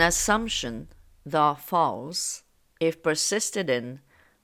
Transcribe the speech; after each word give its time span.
assumption, 0.00 0.88
though 1.24 1.54
false, 1.54 2.42
if 2.80 3.02
persisted 3.02 3.68
in, 3.68 4.00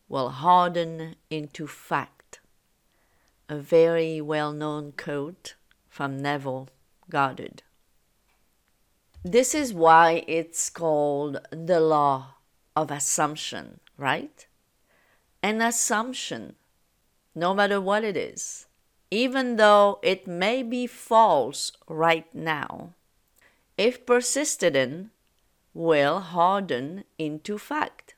will 0.09 0.31
harden 0.31 1.17
into 1.31 1.67
fact. 1.67 2.41
A 3.49 3.57
very 3.57 4.21
well 4.21 4.53
known 4.53 4.93
quote 4.93 5.55
from 5.89 6.19
Neville 6.19 6.69
Goddard. 7.09 7.63
This 9.23 9.55
is 9.55 9.75
why 9.75 10.25
it's 10.27 10.71
called 10.71 11.39
the 11.51 11.81
law 11.81 12.37
of 12.75 12.91
assumption, 12.91 13.81
right? 13.99 14.47
An 15.43 15.61
assumption, 15.61 16.57
no 17.35 17.53
matter 17.53 17.81
what 17.81 18.03
it 18.05 18.17
is, 18.17 18.67
even 19.11 19.57
though 19.57 19.99
it 20.03 20.27
may 20.27 20.63
be 20.63 20.87
false 20.87 21.73
right 21.89 22.33
now, 22.35 22.95
if 23.77 24.07
persisted 24.07 24.77
in, 24.77 25.11
will 25.75 26.21
harden 26.21 27.05
into 27.19 27.59
fact. 27.59 28.15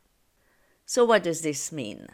So, 0.87 1.05
what 1.05 1.23
does 1.23 1.43
this 1.43 1.73
mean? 1.73 2.09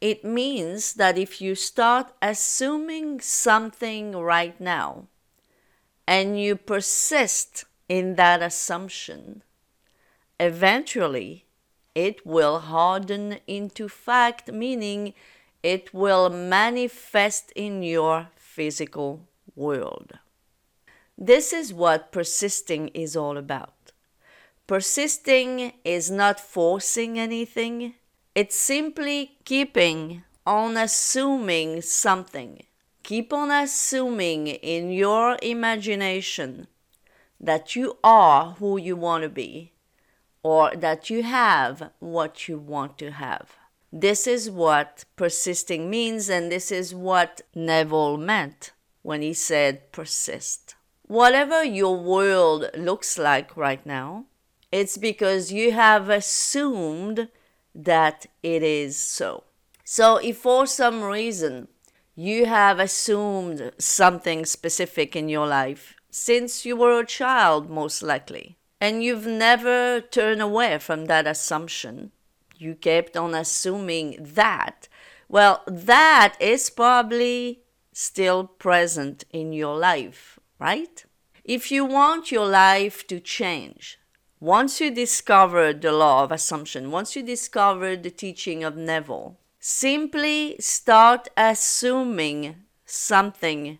It 0.00 0.24
means 0.24 0.94
that 0.94 1.16
if 1.16 1.40
you 1.40 1.54
start 1.54 2.12
assuming 2.20 3.20
something 3.20 4.12
right 4.12 4.58
now 4.60 5.08
and 6.06 6.38
you 6.38 6.56
persist 6.56 7.64
in 7.88 8.16
that 8.16 8.42
assumption, 8.42 9.42
eventually 10.38 11.46
it 11.94 12.26
will 12.26 12.58
harden 12.58 13.38
into 13.46 13.88
fact, 13.88 14.52
meaning 14.52 15.14
it 15.62 15.94
will 15.94 16.28
manifest 16.28 17.52
in 17.56 17.82
your 17.82 18.28
physical 18.36 19.26
world. 19.54 20.18
This 21.16 21.54
is 21.54 21.72
what 21.72 22.12
persisting 22.12 22.88
is 22.88 23.16
all 23.16 23.38
about. 23.38 23.75
Persisting 24.66 25.74
is 25.84 26.10
not 26.10 26.40
forcing 26.40 27.20
anything, 27.20 27.94
it's 28.34 28.56
simply 28.56 29.38
keeping 29.44 30.24
on 30.44 30.76
assuming 30.76 31.82
something. 31.82 32.62
Keep 33.04 33.32
on 33.32 33.52
assuming 33.52 34.48
in 34.48 34.90
your 34.90 35.38
imagination 35.40 36.66
that 37.38 37.76
you 37.76 37.96
are 38.02 38.54
who 38.54 38.76
you 38.76 38.96
want 38.96 39.22
to 39.22 39.28
be 39.28 39.72
or 40.42 40.74
that 40.74 41.10
you 41.10 41.22
have 41.22 41.90
what 42.00 42.48
you 42.48 42.58
want 42.58 42.98
to 42.98 43.12
have. 43.12 43.56
This 43.92 44.26
is 44.26 44.50
what 44.50 45.04
persisting 45.14 45.88
means, 45.88 46.28
and 46.28 46.50
this 46.50 46.72
is 46.72 46.92
what 46.92 47.40
Neville 47.54 48.16
meant 48.16 48.72
when 49.02 49.22
he 49.22 49.32
said 49.32 49.92
persist. 49.92 50.74
Whatever 51.06 51.62
your 51.62 51.96
world 51.96 52.68
looks 52.76 53.16
like 53.16 53.56
right 53.56 53.86
now, 53.86 54.26
it's 54.72 54.96
because 54.96 55.52
you 55.52 55.72
have 55.72 56.08
assumed 56.08 57.28
that 57.74 58.26
it 58.42 58.62
is 58.62 58.96
so. 58.96 59.44
So, 59.84 60.16
if 60.16 60.38
for 60.38 60.66
some 60.66 61.02
reason 61.02 61.68
you 62.14 62.46
have 62.46 62.80
assumed 62.80 63.72
something 63.78 64.44
specific 64.46 65.14
in 65.14 65.28
your 65.28 65.46
life 65.46 65.94
since 66.10 66.64
you 66.64 66.76
were 66.76 66.98
a 66.98 67.06
child, 67.06 67.68
most 67.68 68.02
likely, 68.02 68.56
and 68.80 69.04
you've 69.04 69.26
never 69.26 70.00
turned 70.00 70.40
away 70.40 70.78
from 70.78 71.04
that 71.04 71.26
assumption, 71.26 72.10
you 72.56 72.74
kept 72.74 73.16
on 73.16 73.34
assuming 73.34 74.16
that, 74.18 74.88
well, 75.28 75.62
that 75.66 76.34
is 76.40 76.70
probably 76.70 77.60
still 77.92 78.44
present 78.44 79.24
in 79.30 79.52
your 79.52 79.76
life, 79.76 80.38
right? 80.58 81.04
If 81.44 81.70
you 81.70 81.84
want 81.84 82.32
your 82.32 82.46
life 82.46 83.06
to 83.08 83.20
change, 83.20 83.98
once 84.40 84.80
you 84.80 84.90
discover 84.90 85.72
the 85.72 85.92
law 85.92 86.22
of 86.22 86.30
assumption, 86.30 86.90
once 86.90 87.16
you 87.16 87.22
discover 87.22 87.96
the 87.96 88.10
teaching 88.10 88.62
of 88.62 88.76
Neville, 88.76 89.38
simply 89.58 90.56
start 90.60 91.28
assuming 91.36 92.56
something 92.84 93.78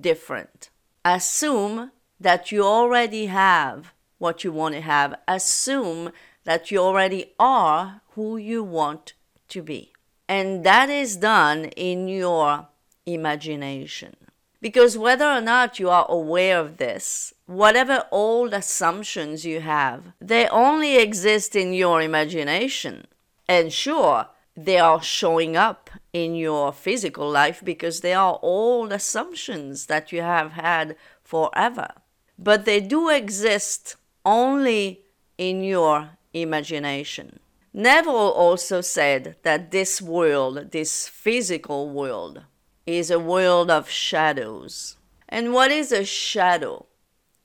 different. 0.00 0.70
Assume 1.04 1.90
that 2.18 2.50
you 2.50 2.64
already 2.64 3.26
have 3.26 3.92
what 4.18 4.44
you 4.44 4.52
want 4.52 4.74
to 4.74 4.80
have. 4.80 5.14
Assume 5.28 6.12
that 6.44 6.70
you 6.70 6.78
already 6.78 7.32
are 7.38 8.02
who 8.10 8.36
you 8.36 8.62
want 8.62 9.14
to 9.48 9.62
be. 9.62 9.92
And 10.28 10.64
that 10.64 10.90
is 10.90 11.16
done 11.16 11.66
in 11.76 12.08
your 12.08 12.68
imagination. 13.06 14.16
Because 14.60 14.98
whether 14.98 15.24
or 15.24 15.40
not 15.40 15.78
you 15.78 15.88
are 15.88 16.06
aware 16.08 16.58
of 16.60 16.76
this, 16.76 17.32
whatever 17.46 18.04
old 18.10 18.52
assumptions 18.52 19.44
you 19.44 19.60
have, 19.60 20.12
they 20.20 20.46
only 20.48 20.98
exist 20.98 21.56
in 21.56 21.72
your 21.72 22.02
imagination. 22.02 23.06
And 23.48 23.72
sure, 23.72 24.26
they 24.54 24.78
are 24.78 25.02
showing 25.02 25.56
up 25.56 25.88
in 26.12 26.34
your 26.34 26.72
physical 26.72 27.30
life 27.30 27.62
because 27.64 28.00
they 28.00 28.12
are 28.12 28.38
old 28.42 28.92
assumptions 28.92 29.86
that 29.86 30.12
you 30.12 30.20
have 30.20 30.52
had 30.52 30.96
forever. 31.24 31.88
But 32.38 32.66
they 32.66 32.80
do 32.80 33.08
exist 33.08 33.96
only 34.24 35.00
in 35.38 35.64
your 35.64 36.10
imagination. 36.34 37.40
Neville 37.72 38.12
also 38.12 38.80
said 38.80 39.36
that 39.42 39.70
this 39.70 40.02
world, 40.02 40.72
this 40.72 41.08
physical 41.08 41.88
world, 41.88 42.42
is 42.96 43.10
a 43.10 43.18
world 43.18 43.70
of 43.70 43.90
shadows. 43.90 44.96
And 45.28 45.52
what 45.52 45.70
is 45.70 45.92
a 45.92 46.04
shadow? 46.04 46.86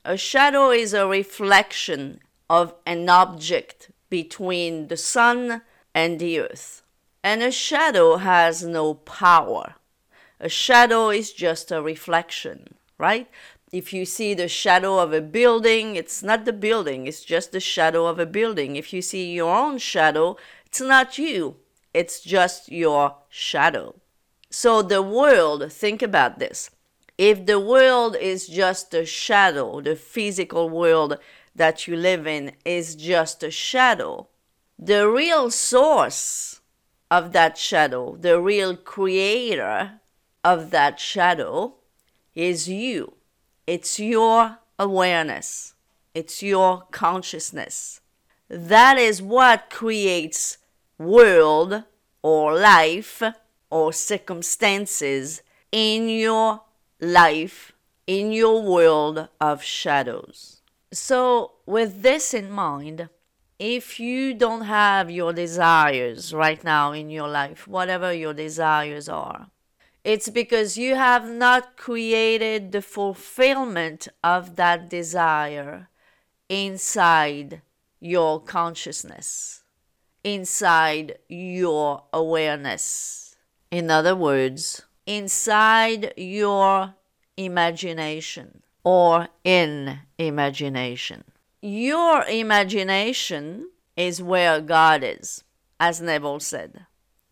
A 0.03 0.17
shadow 0.17 0.71
is 0.71 0.93
a 0.93 1.07
reflection 1.07 2.19
of 2.49 2.73
an 2.85 3.09
object 3.09 3.91
between 4.09 4.87
the 4.87 4.97
sun 4.97 5.61
and 5.93 6.19
the 6.19 6.39
earth. 6.39 6.81
And 7.23 7.41
a 7.41 7.51
shadow 7.51 8.17
has 8.17 8.63
no 8.63 8.93
power. 8.93 9.75
A 10.39 10.49
shadow 10.49 11.09
is 11.09 11.33
just 11.33 11.71
a 11.71 11.81
reflection, 11.81 12.75
right? 12.97 13.27
If 13.71 13.93
you 13.93 14.05
see 14.05 14.33
the 14.33 14.47
shadow 14.47 14.99
of 14.99 15.11
a 15.11 15.21
building, 15.21 15.95
it's 15.95 16.21
not 16.21 16.45
the 16.45 16.53
building, 16.53 17.07
it's 17.07 17.23
just 17.23 17.51
the 17.51 17.59
shadow 17.59 18.05
of 18.05 18.19
a 18.19 18.25
building. 18.25 18.75
If 18.75 18.93
you 18.93 19.01
see 19.01 19.33
your 19.33 19.55
own 19.55 19.79
shadow, 19.79 20.37
it's 20.65 20.81
not 20.81 21.17
you, 21.17 21.57
it's 21.93 22.21
just 22.21 22.71
your 22.71 23.15
shadow. 23.29 23.95
So 24.57 24.81
the 24.81 25.01
world, 25.01 25.69
think 25.69 26.01
about 26.01 26.39
this. 26.39 26.69
If 27.17 27.45
the 27.45 27.59
world 27.59 28.15
is 28.15 28.47
just 28.47 28.93
a 28.93 29.05
shadow, 29.05 29.81
the 29.81 29.97
physical 29.97 30.69
world 30.69 31.17
that 31.53 31.87
you 31.87 31.97
live 31.97 32.25
in 32.25 32.53
is 32.63 32.95
just 32.95 33.43
a 33.43 33.51
shadow, 33.51 34.29
the 34.79 35.09
real 35.09 35.51
source 35.51 36.61
of 37.11 37.33
that 37.33 37.57
shadow, 37.57 38.15
the 38.15 38.39
real 38.39 38.77
creator 38.77 39.99
of 40.41 40.71
that 40.71 41.01
shadow 41.01 41.75
is 42.33 42.69
you. 42.69 43.15
It's 43.67 43.99
your 43.99 44.59
awareness, 44.79 45.73
it's 46.13 46.41
your 46.41 46.83
consciousness. 46.91 47.99
That 48.47 48.97
is 48.97 49.21
what 49.21 49.69
creates 49.69 50.59
world 50.97 51.83
or 52.23 52.57
life 52.57 53.21
or 53.69 53.93
circumstances 53.93 55.41
in 55.71 56.09
your 56.09 56.61
life, 56.99 57.73
in 58.07 58.31
your 58.31 58.61
world 58.61 59.27
of 59.41 59.63
shadows. 59.63 60.61
So, 60.91 61.53
with 61.65 62.01
this 62.01 62.33
in 62.33 62.49
mind, 62.49 63.09
if 63.59 63.99
you 63.99 64.33
don't 64.33 64.65
have 64.65 65.09
your 65.09 65.33
desires 65.33 66.33
right 66.33 66.63
now 66.63 66.91
in 66.91 67.09
your 67.09 67.27
life, 67.27 67.67
whatever 67.67 68.13
your 68.13 68.33
desires 68.33 69.09
are, 69.09 69.47
it's 70.03 70.29
because 70.29 70.77
you 70.77 70.95
have 70.95 71.27
not 71.27 71.75
created 71.77 72.71
the 72.71 72.81
fulfillment 72.81 74.07
of 74.23 74.55
that 74.55 74.89
desire 74.89 75.89
inside 76.47 77.61
your 77.99 78.39
consciousness, 78.39 79.63
inside 80.23 81.17
your 81.27 82.03
awareness 82.13 83.24
in 83.75 83.91
other 83.91 84.15
words, 84.15 84.83
inside 85.05 86.13
your 86.15 86.93
imagination 87.35 88.63
or 88.85 89.27
in 89.43 89.99
imagination. 90.17 91.25
Your 91.61 92.23
imagination 92.23 93.69
is 93.97 94.23
where 94.23 94.61
God 94.61 95.03
is, 95.03 95.43
as 95.77 95.99
Neville 95.99 96.39
said. 96.39 96.85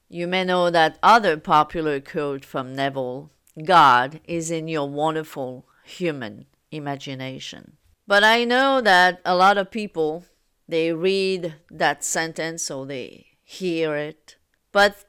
You 0.10 0.28
may 0.28 0.44
know 0.44 0.70
that 0.70 1.00
other 1.02 1.38
popular 1.38 2.02
quote 2.02 2.44
from 2.44 2.76
Neville 2.76 3.32
God 3.64 4.20
is 4.26 4.52
in 4.52 4.68
your 4.68 4.90
wonderful 4.90 5.66
human 5.86 6.48
imagination. 6.72 7.78
But 8.06 8.26
I 8.26 8.44
know 8.44 8.82
that 8.82 9.22
a 9.24 9.34
lot 9.34 9.58
of 9.58 9.72
people 9.72 10.26
they 10.68 10.92
read 10.92 11.56
that 11.72 12.04
sentence 12.04 12.70
or 12.70 12.86
they 12.86 13.28
hear 13.44 13.96
it, 13.96 14.36
but 14.74 15.06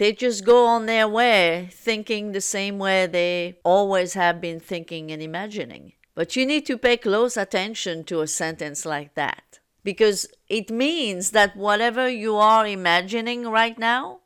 they 0.00 0.14
just 0.14 0.46
go 0.46 0.64
on 0.64 0.86
their 0.86 1.06
way 1.06 1.68
thinking 1.70 2.32
the 2.32 2.40
same 2.40 2.78
way 2.78 3.06
they 3.06 3.58
always 3.64 4.14
have 4.14 4.40
been 4.40 4.58
thinking 4.58 5.12
and 5.12 5.20
imagining. 5.20 5.92
But 6.14 6.34
you 6.36 6.46
need 6.46 6.64
to 6.66 6.78
pay 6.78 6.96
close 6.96 7.36
attention 7.36 8.04
to 8.04 8.22
a 8.22 8.26
sentence 8.26 8.86
like 8.86 9.14
that 9.14 9.60
because 9.84 10.26
it 10.48 10.70
means 10.70 11.32
that 11.32 11.54
whatever 11.54 12.08
you 12.08 12.36
are 12.36 12.66
imagining 12.66 13.46
right 13.46 13.78
now, 13.78 14.20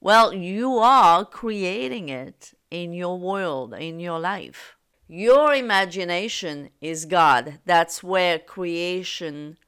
well, 0.00 0.32
you 0.32 0.78
are 0.78 1.24
creating 1.24 2.08
it 2.08 2.54
in 2.70 2.92
your 2.92 3.18
world, 3.18 3.74
in 3.74 3.98
your 3.98 4.20
life. 4.20 4.76
Your 5.08 5.52
imagination 5.52 6.70
is 6.80 7.06
God. 7.06 7.58
That's 7.66 8.04
where 8.04 8.38
creation 8.38 9.58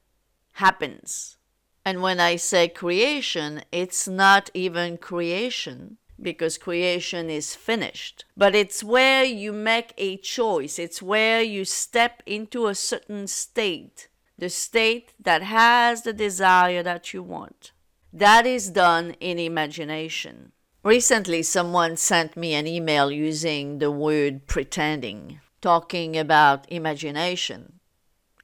happens. 0.53 1.39
And 1.85 2.01
when 2.01 2.19
I 2.19 2.37
say 2.37 2.69
creation, 2.69 3.63
it's 3.71 4.09
not 4.09 4.51
even 4.55 4.97
creation 4.97 5.99
because 6.21 6.57
creation 6.57 7.29
is 7.29 7.55
finished. 7.55 8.25
But 8.37 8.55
it's 8.55 8.83
where 8.83 9.25
you 9.25 9.53
make 9.53 9.93
a 9.99 10.17
choice, 10.17 10.79
it's 10.79 11.03
where 11.03 11.43
you 11.43 11.65
step 11.65 12.23
into 12.25 12.67
a 12.67 12.75
certain 12.75 13.27
state, 13.27 14.09
the 14.39 14.49
state 14.49 15.13
that 15.21 15.43
has 15.43 16.03
the 16.03 16.13
desire 16.13 16.83
that 16.83 17.13
you 17.13 17.23
want. 17.23 17.73
That 18.13 18.47
is 18.47 18.71
done 18.71 19.17
in 19.21 19.39
imagination. 19.39 20.53
Recently, 20.85 21.43
someone 21.43 21.97
sent 21.97 22.37
me 22.37 22.55
an 22.55 22.67
email 22.67 23.11
using 23.11 23.79
the 23.79 23.91
word 23.91 24.47
pretending, 24.47 25.41
talking 25.61 26.17
about 26.17 26.71
imagination. 26.71 27.74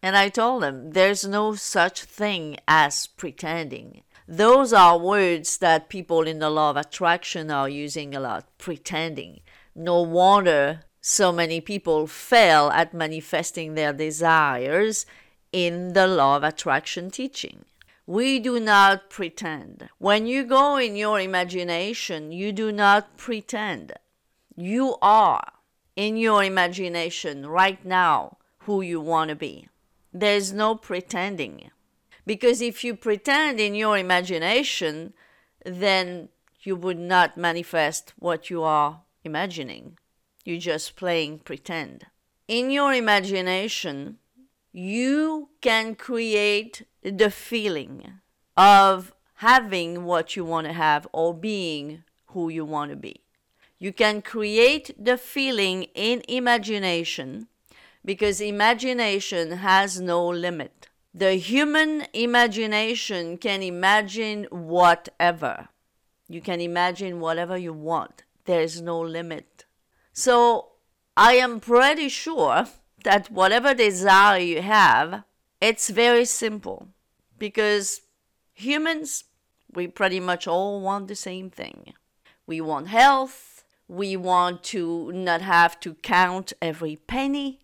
And 0.02 0.17
I 0.17 0.29
told 0.29 0.62
them 0.62 0.93
there's 0.93 1.26
no 1.26 1.55
such 1.55 2.05
thing 2.05 2.56
as 2.67 3.06
pretending. 3.06 4.02
Those 4.26 4.73
are 4.73 4.97
words 4.97 5.58
that 5.58 5.88
people 5.88 6.26
in 6.26 6.38
the 6.38 6.50
law 6.50 6.70
of 6.70 6.76
attraction 6.76 7.50
are 7.50 7.69
using 7.69 8.14
a 8.14 8.20
lot, 8.20 8.47
pretending. 8.58 9.41
No 9.75 10.00
wonder 10.02 10.82
so 11.00 11.32
many 11.32 11.61
people 11.61 12.06
fail 12.06 12.70
at 12.70 12.94
manifesting 12.94 13.75
their 13.75 13.93
desires 13.93 15.05
in 15.52 15.94
the 15.94 16.06
law 16.06 16.37
of 16.37 16.44
attraction 16.44 17.11
teaching. 17.11 17.64
We 18.06 18.38
do 18.38 18.61
not 18.61 19.11
pretend. 19.11 19.88
When 19.99 20.26
you 20.26 20.44
go 20.44 20.76
in 20.76 20.97
your 20.97 21.20
imagination, 21.20 22.32
you 22.32 22.52
do 22.52 22.73
not 22.73 23.17
pretend. 23.17 23.93
You 24.56 24.97
are 25.00 25.52
in 25.97 26.17
your 26.17 26.44
imagination 26.44 27.47
right 27.47 27.85
now 27.85 28.38
who 28.61 28.81
you 28.81 29.00
want 29.00 29.31
to 29.31 29.37
be. 29.37 29.69
There's 30.12 30.52
no 30.52 30.74
pretending. 30.74 31.70
Because 32.26 32.60
if 32.60 32.84
you 32.84 32.94
pretend 32.94 33.60
in 33.60 33.74
your 33.74 33.96
imagination, 33.96 35.14
then 35.64 36.28
you 36.62 36.76
would 36.76 36.98
not 36.98 37.36
manifest 37.36 38.12
what 38.18 38.50
you 38.50 38.62
are 38.62 39.02
imagining. 39.24 39.98
You're 40.44 40.58
just 40.58 40.96
playing 40.96 41.40
pretend. 41.40 42.06
In 42.48 42.70
your 42.70 42.92
imagination, 42.92 44.18
you 44.72 45.50
can 45.60 45.94
create 45.94 46.86
the 47.02 47.30
feeling 47.30 48.20
of 48.56 49.12
having 49.36 50.04
what 50.04 50.36
you 50.36 50.44
want 50.44 50.66
to 50.66 50.72
have 50.72 51.06
or 51.12 51.32
being 51.32 52.04
who 52.26 52.48
you 52.48 52.64
want 52.64 52.90
to 52.90 52.96
be. 52.96 53.22
You 53.78 53.92
can 53.92 54.20
create 54.20 54.94
the 55.02 55.16
feeling 55.16 55.84
in 55.94 56.22
imagination 56.28 57.48
because 58.05 58.41
imagination 58.41 59.52
has 59.52 60.00
no 60.00 60.26
limit. 60.26 60.88
The 61.12 61.35
human 61.35 62.06
imagination 62.12 63.37
can 63.37 63.62
imagine 63.62 64.44
whatever. 64.50 65.69
You 66.29 66.41
can 66.41 66.61
imagine 66.61 67.20
whatever 67.20 67.56
you 67.58 67.73
want. 67.73 68.23
There 68.44 68.61
is 68.61 68.81
no 68.81 69.00
limit. 69.00 69.64
So 70.12 70.69
I 71.17 71.35
am 71.35 71.61
pretty 71.61 72.08
sure 72.08 72.67
that 73.05 73.31
whatever 73.31 73.75
desire 73.75 74.38
you 74.38 74.62
have, 74.62 75.25
it's 75.61 75.91
very 75.91 76.25
simple 76.25 76.88
because 77.38 78.02
humans, 78.52 79.25
we 79.73 79.87
pretty 79.87 80.20
much 80.20 80.47
all 80.47 80.81
want 80.81 81.08
the 81.08 81.17
same 81.17 81.50
thing. 81.50 81.93
We 82.47 82.61
want 82.61 82.88
health, 82.88 83.64
we 83.88 84.17
want 84.17 84.62
to 84.64 85.11
not 85.12 85.41
have 85.41 85.81
to 85.81 85.94
count 85.94 86.52
every 86.62 86.97
penny, 86.97 87.61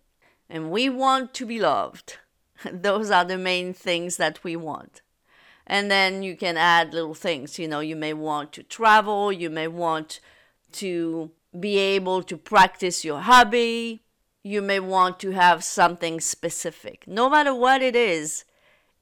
and 0.49 0.71
we 0.71 0.89
want 0.89 1.33
to 1.35 1.45
be 1.45 1.59
loved. 1.59 2.17
Those 2.71 3.11
are 3.11 3.25
the 3.25 3.37
main 3.37 3.73
things 3.73 4.17
that 4.17 4.43
we 4.43 4.55
want. 4.55 5.01
And 5.65 5.91
then 5.91 6.23
you 6.23 6.37
can 6.37 6.55
add 6.55 6.93
little 6.93 7.13
things. 7.13 7.59
You 7.59 7.67
know, 7.67 7.81
you 7.81 7.95
may 7.95 8.13
want 8.13 8.53
to 8.53 8.63
travel, 8.63 9.31
you 9.31 9.49
may 9.49 9.67
want 9.67 10.19
to 10.73 11.31
be 11.57 11.77
able 11.77 12.23
to 12.23 12.37
practice 12.37 13.03
your 13.03 13.21
hobby, 13.21 14.01
you 14.43 14.61
may 14.61 14.79
want 14.79 15.19
to 15.19 15.31
have 15.31 15.63
something 15.63 16.21
specific. 16.21 17.03
No 17.05 17.29
matter 17.29 17.53
what 17.53 17.81
it 17.81 17.95
is, 17.95 18.45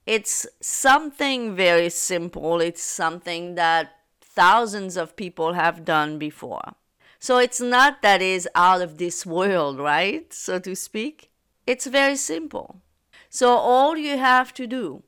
it's 0.05 0.47
something 0.61 1.55
very 1.55 1.89
simple. 1.89 2.61
It's 2.61 2.83
something 2.83 3.55
that 3.55 3.91
thousands 4.21 4.97
of 4.97 5.15
people 5.15 5.53
have 5.53 5.85
done 5.85 6.17
before. 6.17 6.73
So 7.19 7.37
it's 7.37 7.61
not 7.61 8.01
that 8.01 8.21
is 8.21 8.47
out 8.53 8.81
of 8.81 8.97
this 8.97 9.25
world, 9.25 9.79
right? 9.79 10.31
So 10.33 10.59
to 10.59 10.75
speak. 10.75 11.31
It's 11.65 11.87
very 11.87 12.15
simple. 12.15 12.81
So 13.29 13.49
all 13.49 13.97
you 13.97 14.17
have 14.17 14.53
to 14.53 14.67
do 14.67 15.03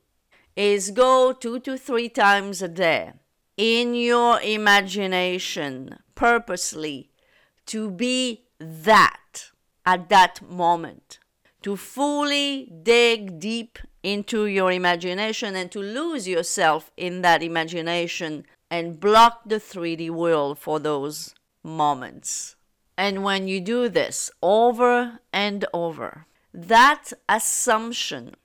is 0.56 0.92
go 0.92 1.34
two 1.34 1.60
to 1.60 1.78
three 1.78 2.10
times 2.10 2.62
a 2.62 2.68
day 2.68 3.14
in 3.58 3.94
your 3.94 4.42
imagination 4.42 6.00
purposely 6.16 7.10
to 7.68 7.92
be 7.92 8.46
that 8.60 9.52
at 9.86 10.10
that 10.10 10.42
moment, 10.42 11.20
to 11.62 11.76
fully 11.76 12.72
dig 12.84 13.40
deep 13.40 13.80
into 14.04 14.46
your 14.46 14.72
imagination 14.72 15.56
and 15.56 15.72
to 15.72 15.80
lose 15.80 16.28
yourself 16.28 16.92
in 16.98 17.22
that 17.22 17.44
imagination 17.44 18.46
and 18.70 19.00
block 19.00 19.42
the 19.46 19.56
3D 19.56 20.10
world 20.10 20.58
for 20.58 20.80
those 20.80 21.34
moments. 21.64 22.56
And 22.98 23.24
when 23.24 23.48
you 23.48 23.62
do 23.62 23.90
this 23.90 24.32
over 24.42 25.20
and 25.32 25.66
over, 25.74 26.26
that 26.54 27.12
assumption, 27.28 28.36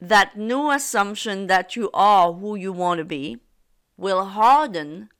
that 0.00 0.36
new 0.36 0.70
assumption 0.70 1.46
that 1.46 1.76
you 1.76 1.90
are 1.92 2.32
who 2.32 2.54
you 2.54 2.72
want 2.72 2.98
to 2.98 3.04
be, 3.04 3.38
will 3.96 4.24
harden 4.24 5.10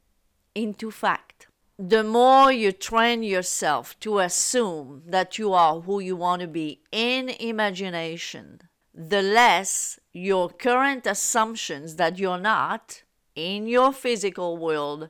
into 0.54 0.90
fact 0.90 1.40
the 1.80 2.04
more 2.04 2.52
you 2.52 2.72
train 2.72 3.22
yourself 3.22 3.98
to 4.00 4.18
assume 4.18 5.02
that 5.06 5.38
you 5.38 5.54
are 5.54 5.80
who 5.80 5.98
you 5.98 6.14
want 6.14 6.42
to 6.42 6.46
be 6.46 6.82
in 6.92 7.30
imagination, 7.30 8.60
the 8.94 9.22
less 9.22 9.98
your 10.12 10.50
current 10.50 11.06
assumptions 11.06 11.96
that 11.96 12.18
you're 12.18 12.38
not 12.38 13.02
in 13.34 13.66
your 13.66 13.94
physical 13.94 14.58
world 14.58 15.08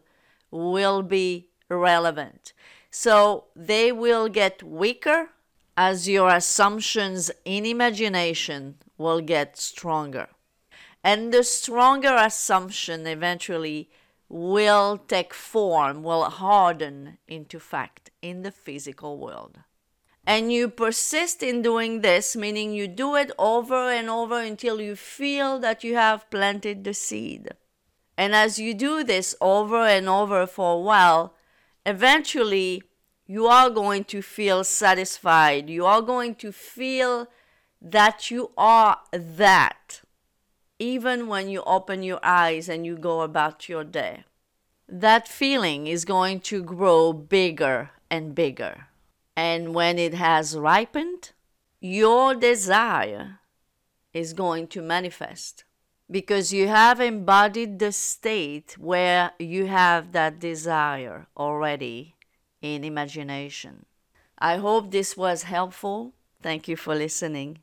will 0.52 1.02
be 1.02 1.48
relevant. 1.68 2.52
So 2.88 3.46
they 3.56 3.90
will 3.90 4.28
get 4.28 4.62
weaker 4.62 5.30
as 5.80 6.06
your 6.06 6.28
assumptions 6.28 7.30
in 7.46 7.64
imagination 7.64 8.74
will 8.98 9.22
get 9.22 9.56
stronger. 9.56 10.28
And 11.02 11.32
the 11.32 11.42
stronger 11.42 12.14
assumption 12.16 13.06
eventually 13.06 13.88
will 14.28 14.98
take 14.98 15.32
form, 15.32 16.02
will 16.02 16.24
harden 16.24 17.16
into 17.26 17.58
fact 17.58 18.10
in 18.20 18.42
the 18.42 18.52
physical 18.52 19.16
world. 19.16 19.60
And 20.26 20.52
you 20.52 20.68
persist 20.68 21.42
in 21.42 21.62
doing 21.62 22.02
this, 22.02 22.36
meaning 22.36 22.74
you 22.74 22.86
do 22.86 23.14
it 23.14 23.30
over 23.38 23.90
and 23.90 24.10
over 24.10 24.38
until 24.38 24.82
you 24.82 24.94
feel 24.94 25.58
that 25.60 25.82
you 25.82 25.94
have 25.94 26.28
planted 26.28 26.84
the 26.84 26.92
seed. 26.92 27.48
And 28.18 28.34
as 28.34 28.58
you 28.58 28.74
do 28.74 29.02
this 29.02 29.34
over 29.40 29.86
and 29.86 30.10
over 30.10 30.46
for 30.46 30.74
a 30.74 30.80
while, 30.80 31.36
eventually 31.86 32.82
you 33.30 33.46
are 33.46 33.70
going 33.70 34.02
to 34.02 34.20
feel 34.22 34.64
satisfied. 34.64 35.70
You 35.70 35.86
are 35.86 36.02
going 36.02 36.34
to 36.34 36.50
feel 36.50 37.28
that 37.80 38.28
you 38.28 38.50
are 38.58 38.98
that 39.12 40.00
even 40.80 41.28
when 41.28 41.48
you 41.48 41.62
open 41.62 42.02
your 42.02 42.18
eyes 42.24 42.68
and 42.68 42.84
you 42.84 42.96
go 42.96 43.20
about 43.20 43.68
your 43.68 43.84
day. 43.84 44.24
That 44.88 45.28
feeling 45.28 45.86
is 45.86 46.04
going 46.04 46.40
to 46.50 46.60
grow 46.64 47.12
bigger 47.12 47.90
and 48.10 48.34
bigger. 48.34 48.88
And 49.36 49.74
when 49.76 49.96
it 49.96 50.14
has 50.14 50.58
ripened, 50.58 51.30
your 51.80 52.34
desire 52.34 53.38
is 54.12 54.32
going 54.32 54.66
to 54.74 54.82
manifest 54.82 55.62
because 56.10 56.52
you 56.52 56.66
have 56.66 56.98
embodied 56.98 57.78
the 57.78 57.92
state 57.92 58.76
where 58.76 59.30
you 59.38 59.66
have 59.66 60.10
that 60.10 60.40
desire 60.40 61.28
already 61.36 62.16
in 62.62 62.84
imagination. 62.84 63.86
I 64.38 64.56
hope 64.56 64.90
this 64.90 65.16
was 65.16 65.44
helpful. 65.44 66.14
Thank 66.42 66.68
you 66.68 66.76
for 66.76 66.94
listening. 66.94 67.58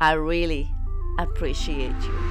I 0.00 0.12
really 0.12 0.70
appreciate 1.18 2.00
you. 2.02 2.25